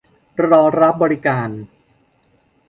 [0.47, 1.49] รอรับบริการ